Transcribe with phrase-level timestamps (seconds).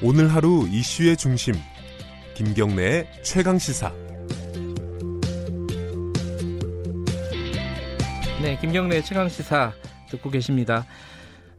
[0.00, 1.54] 오늘 하루 이슈의 중심
[2.34, 3.92] 김경래의 최강 시사.
[8.40, 9.72] 네, 김경래 최강 시사
[10.08, 10.86] 듣고 계십니다.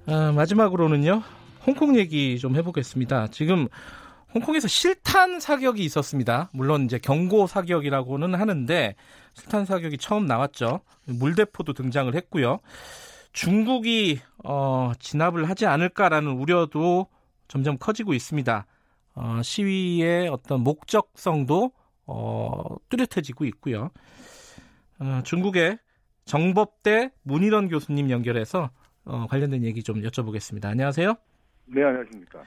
[0.05, 1.21] 아, 마지막으로는요,
[1.67, 3.27] 홍콩 얘기 좀 해보겠습니다.
[3.27, 3.67] 지금
[4.33, 6.49] 홍콩에서 실탄 사격이 있었습니다.
[6.53, 8.95] 물론 이제 경고 사격이라고는 하는데
[9.33, 10.79] 실탄 사격이 처음 나왔죠.
[11.07, 12.59] 물대포도 등장을 했고요.
[13.33, 17.07] 중국이 어, 진압을 하지 않을까라는 우려도
[17.49, 18.65] 점점 커지고 있습니다.
[19.15, 21.73] 어, 시위의 어떤 목적성도
[22.05, 23.89] 어, 뚜렷해지고 있고요.
[24.99, 25.79] 어, 중국의
[26.23, 28.69] 정법대 문일원 교수님 연결해서
[29.03, 30.65] 어, 관련된 얘기 좀 여쭤보겠습니다.
[30.65, 31.15] 안녕하세요.
[31.65, 32.43] 네, 안녕하십니까.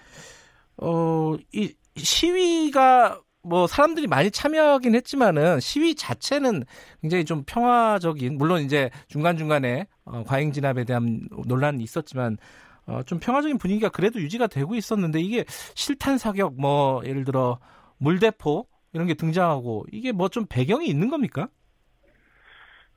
[0.78, 6.62] 어, 이 시위가 뭐 사람들이 많이 참여하긴 했지만은 시위 자체는
[7.00, 12.38] 굉장히 좀 평화적인 물론 이제 중간 중간에 어, 과잉 진압에 대한 논란이 있었지만
[12.86, 17.58] 어, 좀 평화적인 분위기가 그래도 유지가 되고 있었는데 이게 실탄 사격 뭐 예를 들어
[17.98, 21.48] 물대포 이런 게 등장하고 이게 뭐 좀 배경이 있는 겁니까?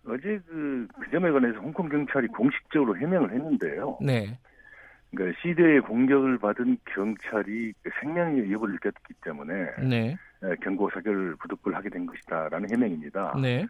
[0.08, 3.98] 어제 그, 그 점에 관해서 홍콩 경찰이 공식적으로 해명을 했는데요.
[4.02, 4.38] 네.
[5.12, 9.54] 그러니까 시대의 공격을 받은 경찰이 그 생명의 위협을 느꼈기 때문에
[9.90, 10.16] 네.
[10.62, 13.36] 경고 사격을 부득불 하게 된 것이다라는 해명입니다.
[13.42, 13.66] 네.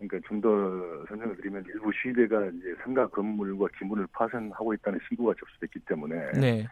[0.00, 5.80] 그러니까 좀 더 설명을 드리면 일부 시대가 이제 상가 건물과 기물을 파손하고 있다는 신고가 접수됐기
[5.80, 6.66] 때문에 네.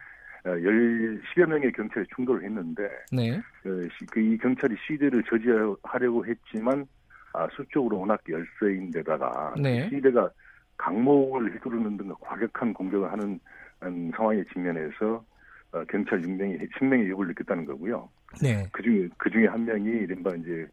[0.45, 3.39] 열 10여 명의 경찰이 충돌을 했는데 네.
[3.61, 6.87] 그, 시- 그이 경찰이 시대를 저지하려고 했지만
[7.33, 9.87] 아, 수적으로 워낙 열세인데다가 네.
[9.89, 10.31] 시대가
[10.77, 13.39] 강목을 휘두르는 등 과격한 공격을 하는
[13.83, 15.23] 음, 상황에 직면해서
[15.71, 18.09] 어, 경찰 6명이 생명의 위협을 느꼈다는 거고요.
[18.41, 18.67] 네.
[18.71, 20.67] 그 중에 그 중에 한 명이 이른바 이제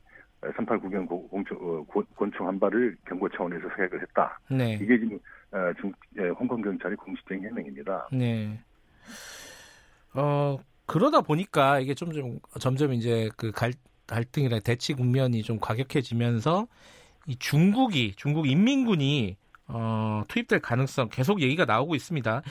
[0.52, 4.38] 389경 공청, 어, 고- 권총 한 발을 경고 차원에서 사격을 했다.
[4.50, 4.74] 네.
[4.80, 5.18] 이게 지금
[5.52, 8.08] 어, 중, 예, 홍콩 경찰의 공식적인 해명입니다.
[8.12, 8.58] 네.
[10.14, 13.72] 어, 그러다 보니까 이게 좀, 좀, 점점 이제 그 갈,
[14.06, 16.66] 갈등이나 대치 국면이 좀 과격해지면서
[17.26, 19.36] 이 중국이, 중국 인민군이
[19.68, 22.42] 어, 투입될 가능성 계속 얘기가 나오고 있습니다.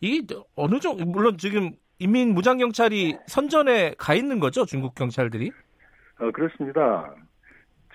[0.00, 5.52] 이게 어느 정도, 물론 지금 인민 무장 경찰이 선전에 가 있는 거죠, 중국 경찰들이?
[6.18, 7.14] 어, 그렇습니다.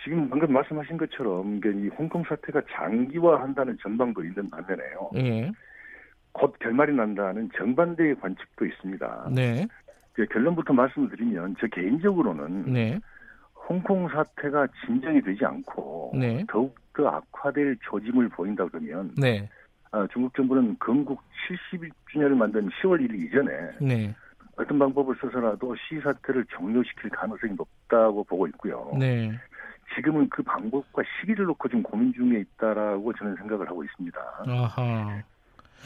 [0.03, 5.11] 지금 방금 말씀하신 것처럼 이 홍콩 사태가 장기화한다는 전망도 있는 반면에요.
[5.15, 5.51] 예.
[6.31, 9.29] 곧 결말이 난다는 정반대의 관측도 있습니다.
[9.33, 9.67] 네.
[10.13, 12.99] 그 결론부터 말씀을 드리면 저 개인적으로는 네.
[13.67, 16.45] 홍콩 사태가 진정이 되지 않고 네.
[16.47, 19.49] 더욱 더 악화될 조짐을 보인다 그러면 네.
[19.91, 24.15] 아, 중국 정부는 건국 70주년을 만든 10월 1일 이전에 네.
[24.57, 28.91] 어떤 방법을 써서라도 시 사태를 종료시킬 가능성이 높다고 보고 있고요.
[29.89, 29.95] 네.
[29.95, 34.19] 지금은 그 방법과 시기를 놓고 좀 고민 중에 있다라고 저는 생각을 하고 있습니다.
[34.47, 35.21] 아하.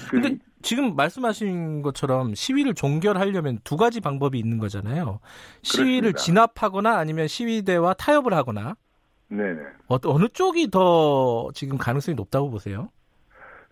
[0.09, 5.19] 그, 근데 지금 말씀하신 것처럼 시위를 종결하려면 두 가지 방법이 있는 거잖아요.
[5.63, 6.19] 시위를 그렇습니다.
[6.19, 8.75] 진압하거나 아니면 시위대와 타협을 하거나.
[9.87, 12.89] 어, 어느 쪽이 더 지금 가능성이 높다고 보세요?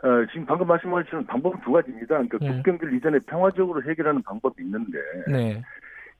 [0.01, 2.07] 어, 지금 방금 말씀하신 방법은 두 가지입니다.
[2.07, 2.51] 그러니까 네.
[2.53, 4.97] 국경들 이전에 평화적으로 해결하는 방법이 있는데
[5.27, 5.61] 네,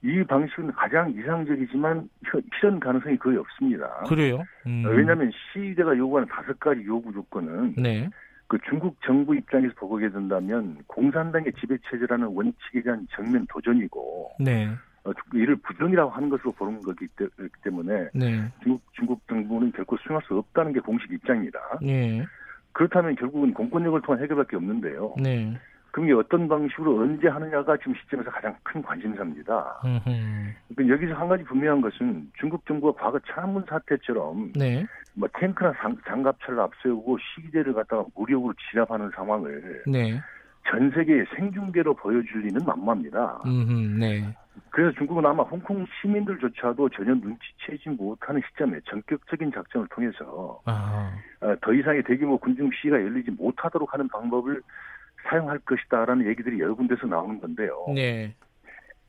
[0.02, 3.90] 이 방식은 가장 이상적이지만 현- 실현 가능성이 거의 없습니다.
[4.08, 4.44] 그래요.
[4.66, 8.10] 음, 어, 왜냐하면 시위대가 요구하는 다섯 가지 요구 조건은 네,
[8.48, 14.70] 그 중국 정부 입장에서 보게 된다면 공산당의 지배 체제라는 원칙에 대한 정면 도전이고 네,
[15.04, 17.28] 어, 이를 부정이라고 하는 것으로 보는 거기 때-
[17.64, 21.60] 때문에 네, 중국, 중국 정부는 결코 수용할 수 없다는 게 공식 입장입니다.
[21.82, 22.26] 네,
[22.72, 25.14] 그렇다면 결국은 공권력을 통한 해결밖에 없는데요.
[25.90, 25.92] 네.
[25.92, 29.82] 그럼 이게 어떤 방식으로 언제 하느냐가 지금 시점에서 가장 큰 관심사입니다.
[30.76, 35.98] 그러니까 여기서 한 가지 분명한 것은 중국 정부가 과거 창문 사태처럼 네, 뭐 탱크나 장,
[36.08, 40.22] 장갑차를 앞세우고 시기대를 갖다가 무력으로 진압하는 상황을 네,
[40.70, 43.42] 전 세계에 생중계로 보여줄 리는 만무합니다.
[43.46, 44.00] 음흠.
[44.00, 44.36] 네,
[44.70, 51.12] 그래서 중국은 아마 홍콩 시민들조차도 전혀 눈치채지 못하는 시점에 전격적인 작전을 통해서 아,
[51.42, 54.62] 어, 더 이상의 대규모 군중 시위가 열리지 못하도록 하는 방법을
[55.30, 57.86] 사용할 것이다라는 얘기들이 여러 군데서 나오는 건데요.
[57.94, 58.34] 네,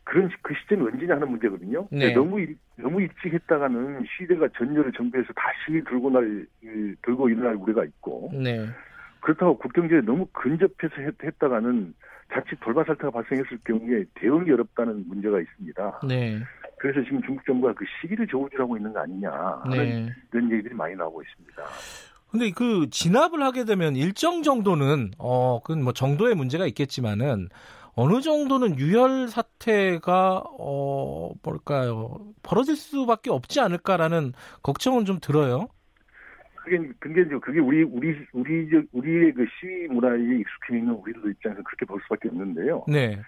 [0.05, 1.89] 그런 시- 그 시점이 언제냐 하는 문제거든요.
[1.91, 1.99] 네.
[2.07, 7.55] 근데 너무 일, 너무 일찍 했다가는 시대가 전열을 정비해서 다시 들고 날 이, 들고 일어날
[7.55, 8.67] 우려가 있고 네,
[9.21, 11.95] 그렇다고 국경제에 너무 근접해서 했, 했다가는
[12.33, 16.01] 자칫 돌발 사태가 발생했을 경우에 대응이 어렵다는 문제가 있습니다.
[16.09, 16.39] 네,
[16.79, 19.31] 그래서 지금 중국 정부가 그 시기를 저울질하고 있는 거 아니냐
[19.65, 19.77] 하는
[20.07, 20.13] 네.
[20.33, 21.63] 이런 얘기들이 많이 나오고 있습니다.
[22.31, 27.49] 근데 그 진압을 하게 되면 일정 정도는 어 그건 뭐 정도의 문제가 있겠지만은
[27.95, 34.33] 어느 정도는 유혈 사태가 어 뭘까요 벌어질 수밖에 없지 않을까라는
[34.63, 35.69] 걱정은 좀 들어요.
[36.55, 41.63] 그게 그게 이제 그게 우리 우리 우리 우리의 그 시위 문화에 익숙해 있는 우리들 입장에서
[41.63, 42.85] 그렇게 볼 수밖에 없는데요.
[42.87, 43.21] 네,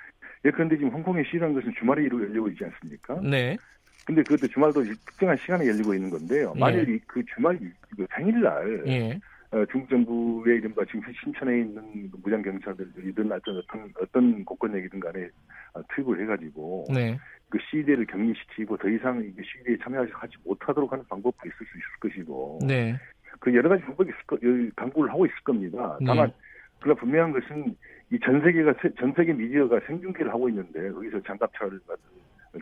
[0.44, 3.20] 예, 그런데 지금 홍콩의 시위라는 것은 주말에 이루 열리고 있지 않습니까?
[3.22, 3.56] 네.
[4.04, 6.52] 근데 그것도 주말도 특정한 시간에 열리고 있는 건데요.
[6.56, 6.60] 예.
[6.60, 7.58] 만일 이- 그 주말
[7.96, 9.20] 그 생일날 예.
[9.52, 15.28] 어, 중국 정부의 이른바 지금 신천에 있는 그 무장 경찰들이든 어떤 어떤 어떤 곳권력이든 간에
[15.74, 17.18] 어, 투입을 해가지고 네.
[17.48, 20.12] 그 시위대를 격리시키고 더 이상 이 시위대에 참여하지
[20.44, 22.96] 못하도록 하는 방법도 있을 수 있을 것이고 네.
[23.40, 24.38] 그 여러 가지 방법이 있을 거,
[24.74, 25.96] 강구를 하고 있을 겁니다.
[26.00, 26.06] 네.
[26.06, 26.32] 다만
[26.80, 27.76] 그러나 분명한 것은
[28.10, 31.80] 이 전 세계가 세- 전 세계 미디어가 생중계를 하고 있는데 거기서 장갑차를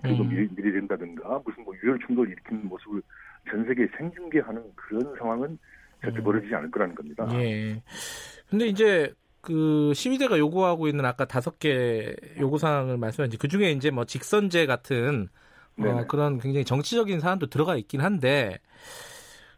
[0.02, 0.28] 그리고 음.
[0.28, 3.02] 미리, 미리 된다든가 무슨 뭐 유혈 충돌을 일으키는 모습을
[3.50, 5.58] 전 세계에 생중계하는 그런 상황은
[6.02, 6.24] 절대 음.
[6.24, 7.28] 벌어지지 않을 거라는 겁니다.
[7.34, 7.82] 예.
[8.48, 13.90] 근데 이제 그 시위대가 요구하고 있는 아까 다섯 개 요구 사항을 말씀하신 그 중에 이제
[13.90, 15.28] 뭐 직선제 같은
[15.78, 16.06] 어.
[16.06, 18.58] 그런 굉장히 정치적인 사안도 들어가 있긴 한데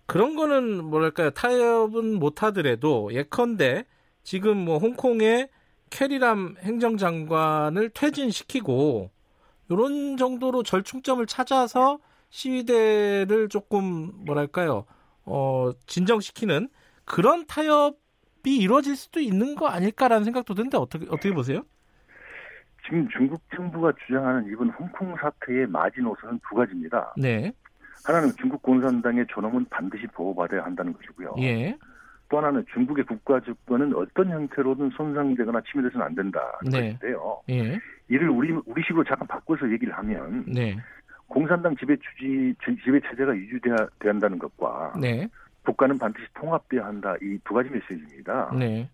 [0.06, 3.87] 그런 거는 뭐랄까요 타협은 못 하더라도 예컨대
[4.23, 5.49] 지금 뭐 홍콩의
[5.90, 9.11] 캐리람 행정장관을 퇴진시키고
[9.72, 11.98] 이런 정도로 절충점을 찾아서
[12.30, 14.86] 시위대를 조금 뭐랄까요
[15.24, 16.69] 어 진정시키는
[17.04, 21.62] 그런 타협이 이루어질 수도 있는 거 아닐까라는 생각도 드는데 어떻게 어떻게 보세요?
[22.84, 27.14] 지금 중국 정부가 주장하는 이번 홍콩 사태의 마지노선은 두 가지입니다.
[27.16, 27.52] 네,
[28.04, 31.34] 하나는 중국 공산당의 존엄은 반드시 보호받아야 한다는 것이고요.
[31.38, 31.76] 예,
[32.32, 36.70] 또 하나는 중국의 국가 주권은 어떤 형태로든 손상되거나 침해돼서는 안 된다는 네.
[36.70, 37.43] 것인데요.
[37.50, 40.75] 예, 이를 우리 우리식으로 잠깐 바꿔서 얘기를 하면 네,
[41.26, 45.29] 공산당 지배 주지 지배 체제가 유지돼야 한다는 것과 네,
[45.62, 48.55] 국가는 반드시 통합돼야 한다 이 두 가지 메시지입니다.
[48.58, 48.88] 네,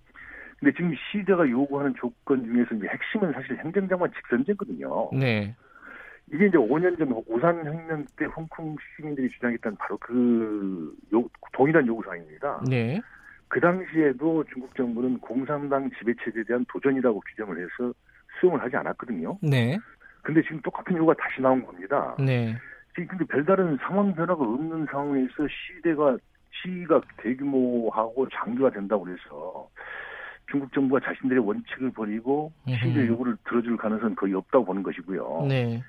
[0.59, 5.11] 근데 지금 시대가 요구하는 조건 중에서 이제 핵심은 사실 행정장관 직선제거든요.
[5.13, 5.55] 네,
[6.33, 12.03] 이게 이제 5년 전 우산 혁명 때 홍콩 시민들이 주장했던 바로 그 요, 동일한 요구
[12.03, 12.65] 사항입니다.
[12.69, 13.01] 네,
[13.49, 17.93] 그 당시에도 중국 정부는 공산당 지배 체제에 대한 도전이라고 규정을 해서
[18.41, 19.39] 수용을 하지 않았거든요.
[19.43, 19.79] 네,
[20.23, 22.15] 근데 지금 똑같은 요구가 다시 나온 겁니다.
[22.19, 22.55] 네,
[22.95, 26.17] 지금 근데 별다른 상황 변화가 없는 상황에서 시대가
[26.63, 29.69] 시위가 대규모하고 장기화 된다고 해서
[30.51, 33.07] 중국 정부가 자신들의 원칙을 버리고 시위의 음흠.
[33.13, 35.47] 요구를 들어줄 가능성은 거의 없다고 보는 것이고요.
[35.49, 35.83] 네,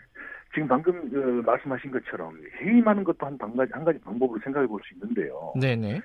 [0.53, 4.93] 지금 방금 어, 말씀하신 것처럼 해임하는 것도 한, 방- 한 가지 방법으로 생각해 볼 수
[4.95, 5.53] 있는데요.
[5.59, 6.01] 네, 네,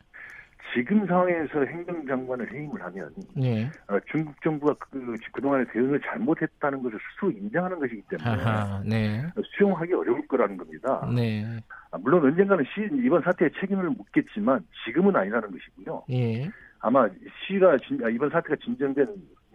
[0.73, 7.31] 지금 상황에서 행정장관을 해임을 하면 네, 어, 중국 정부가 그, 그동안의 대응을 잘못했다는 것을 스스로
[7.31, 9.23] 인정하는 것이기 때문에 하하, 네,
[9.57, 11.09] 수용하기 어려울 거라는 겁니다.
[11.15, 11.45] 네,
[11.91, 16.05] 아, 물론 언젠가는 시, 이번 사태에 책임을 묻겠지만 지금은 아니라는 것이고요.
[16.11, 16.51] 예,
[16.81, 17.09] 아마
[17.47, 19.07] 시가 진- 아, 이번 사태가 진정된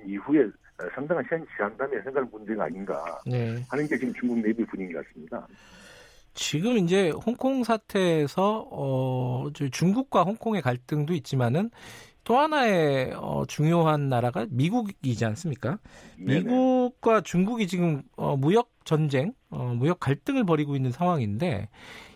[0.06, 3.62] 이후에 어, 상당한 시간이 지난 다음에 생각할 문제가 아닌가 네.
[3.70, 5.46] 하는 게 지금 중국 내부 분위기 같습니다.
[6.40, 11.70] 지금 이제 홍콩 사태에서 어, 저 중국과 홍콩의 갈등도 있지만은
[12.24, 15.80] 또 하나의 어, 중요한 나라가 미국이지 않습니까?
[16.18, 16.40] 네네.
[16.40, 21.68] 미국과 중국이 지금 어, 무역 전쟁, 어, 무역 갈등을 벌이고 있는 상황인데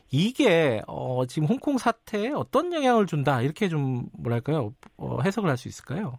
[0.10, 5.68] 이게 어, 지금 홍콩 사태에 어떤 영향을 준다 이렇게 좀 뭐랄까요 어, 해석을 할 수
[5.68, 6.18] 있을까요?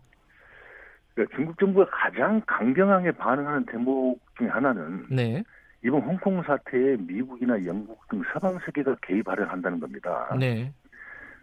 [1.14, 5.42] 그러니까 중국 정부가 가장 강경하게 반응하는 대목 중에 하나는 네,
[5.84, 10.34] 이번 홍콩 사태에 미국이나 영국 등 서방 세계가 개입하려 한다는 겁니다.
[10.40, 10.72] 네,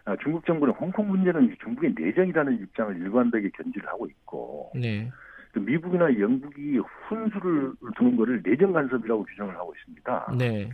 [0.04, 5.08] 아, 중국 정부는 홍콩 문제는 중국의 내정이라는 입장을 일관되게 견지를 하고 있고 네,
[5.54, 10.34] 또 미국이나 영국이 훈수를 두는 것을 내정 간섭이라고 규정을 하고 있습니다.
[10.36, 10.70] 네,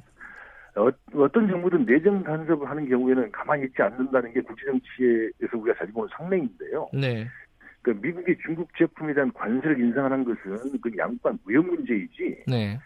[0.75, 6.02] 어, 어떤 정부든 내정 간섭을 하는 경우에는 가만히 있지 않는다는 게 국제 정치에서 우리가 가지고
[6.02, 6.88] 온 상례인데요.
[6.95, 7.28] 네,
[7.83, 12.78] 그 미국이 중국 제품에 대한 관세를 인상하는 것은 그 양반 무역 문제이지 네,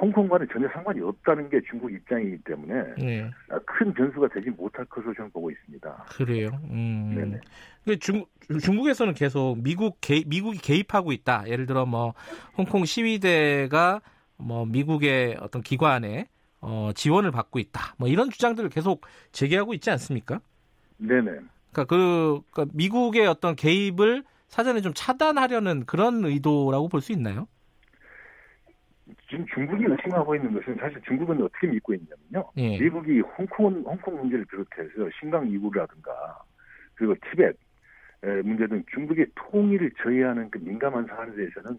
[0.00, 3.30] 홍콩과는 전혀 상관이 없다는 게 중국 입장이기 때문에 네.
[3.50, 6.04] 아, 큰 변수가 되지 못할 것으로 저는 보고 있습니다.
[6.10, 6.50] 그래요.
[6.70, 7.14] 음.
[7.16, 7.40] 네네.
[7.84, 8.24] 근데 중,
[8.60, 11.44] 중국에서는 계속 미국 개, 미국이 개입하고 있다.
[11.48, 12.14] 예를 들어 뭐
[12.56, 14.00] 홍콩 시위대가
[14.36, 16.28] 뭐 미국의 어떤 기관에
[16.60, 17.94] 어, 지원을 받고 있다.
[17.98, 20.40] 뭐 이런 주장들을 계속 제기하고 있지 않습니까?
[20.98, 21.30] 네네.
[21.72, 27.46] 그러니까 그 그러니까 미국의 어떤 개입을 사전에 좀 차단하려는 그런 의도라고 볼 수 있나요?
[29.28, 32.50] 지금 중국이 의심하고 있는 것은 사실 중국은 어떻게 믿고 있냐면요.
[32.56, 32.78] 예.
[32.78, 36.12] 미국이 홍콩, 홍콩 문제를 비롯해서 신강 이구라든가
[36.94, 37.56] 그리고 티벳
[38.24, 41.78] 에, 문제 등 중국의 통일을 저해하는 그 민감한 사안에 대해서는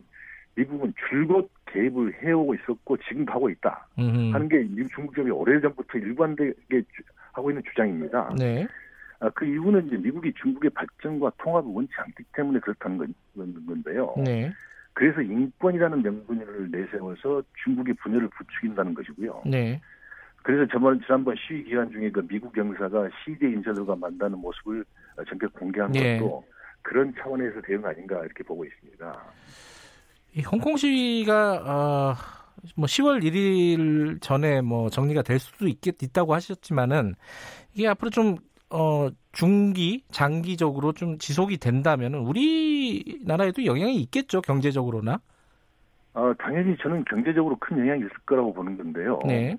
[0.55, 4.31] 미국은 줄곧 개입을 해오고 있었고 지금도 하고 있다 음.
[4.33, 8.33] 하는 게 미국 중국 정이 오래전부터 일관되게 주- 하고 있는 주장입니다.
[8.37, 8.67] 네.
[9.19, 14.13] 아, 그 이유는 이제 미국이 중국의 발전과 통합을 원치 않기 때문에 그렇다는 건, 건- 건데요.
[14.17, 14.51] 네.
[14.99, 19.43] 그래서 인권이라는 명분을 내세워서 중국의 분열을 부추긴다는 것이고요.
[19.45, 19.79] 네.
[20.43, 24.83] 그래서 저번 지난번 시위 기간 중에 그 미국 경사가 시대 인사들과 만나는 모습을
[25.29, 26.19] 전격 공개한 네.
[26.19, 26.43] 것도
[26.81, 29.23] 그런 차원에서 대응 아닌가 이렇게 보고 있습니다.
[30.33, 32.13] 이 홍콩 시위가 어,
[32.75, 37.15] 뭐 10월 1일 전에 뭐 정리가 될 수도 있겠 있다고 하셨지만은
[37.73, 38.35] 이게 앞으로 좀
[38.71, 45.19] 어, 중기, 장기적으로 좀 지속이 된다면 우리나라에도 영향이 있겠죠, 경제적으로나?
[46.13, 49.19] 어, 당연히 저는 경제적으로 큰 영향이 있을 거라고 보는 건데요.
[49.25, 49.55] 네.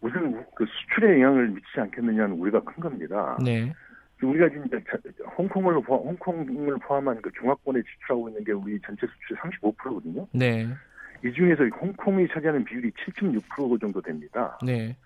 [0.00, 3.38] 우선 그 수출에 영향을 미치지 않겠느냐는 우리가 큰 겁니다.
[3.44, 3.72] 네.
[4.22, 4.68] 우리가 지금
[5.38, 10.26] 홍콩을 포함, 홍콩을 포함한 그 중화권에 지출하고 있는 게 우리 전체 수출의 35%거든요.
[10.32, 10.66] 네.
[11.24, 14.58] 이 중에서 홍콩이 차지하는 비율이 7.6% 정도 됩니다.
[14.64, 14.96] 네.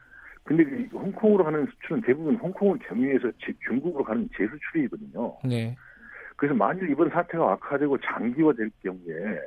[0.45, 5.39] 근데 그 홍콩으로 가는 수출은 대부분 홍콩을 경유해서 제- 중국으로 가는 재수출이거든요.
[5.45, 5.75] 네.
[6.37, 9.39] 그래서 만일 이번 사태가 악화되고 장기화될 경우에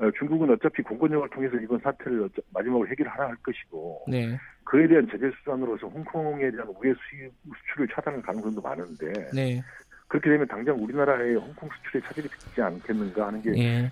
[0.00, 4.36] 어, 중국은 어차피 공권력을 통해서 이번 사태를 마지막으로 해결하라 할 것이고 네.
[4.64, 7.32] 그에 대한 제재 수단으로서 홍콩에 대한 우회 수입
[7.68, 9.62] 수출을 차단할 가능성도 많은데 네.
[10.08, 13.78] 그렇게 되면 당장 우리나라의 홍콩 수출에 차질이 빚지 않겠는가 하는 게 예.
[13.84, 13.90] 에,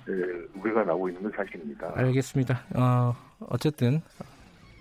[0.60, 1.92] 우려가 나오고 있는 건 사실입니다.
[1.94, 2.60] 알겠습니다.
[2.76, 3.14] 어,
[3.48, 4.00] 어쨌든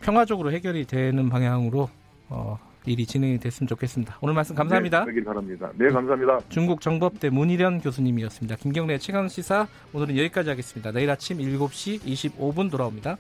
[0.01, 1.89] 평화적으로 해결이 되는 방향으로
[2.29, 4.17] 어, 일이 진행이 됐으면 좋겠습니다.
[4.21, 5.05] 오늘 말씀 감사합니다.
[5.05, 5.71] 네, 바랍니다.
[5.75, 6.39] 네, 감사합니다.
[6.49, 8.55] 중국 정법대 문희련 교수님이었습니다.
[8.55, 10.91] 김경래 최강 시사 오늘은 여기까지 하겠습니다.
[10.91, 13.17] 내일 아침 7시 25분 돌아옵니다.